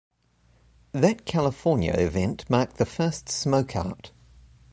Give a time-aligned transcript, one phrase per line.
[0.93, 4.09] That California event marked the first Smokeout.